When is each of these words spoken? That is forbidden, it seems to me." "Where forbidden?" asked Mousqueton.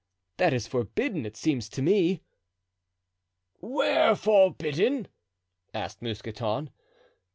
That 0.37 0.51
is 0.51 0.65
forbidden, 0.65 1.27
it 1.27 1.37
seems 1.37 1.69
to 1.69 1.81
me." 1.83 2.23
"Where 3.59 4.15
forbidden?" 4.15 5.07
asked 5.75 6.01
Mousqueton. 6.01 6.71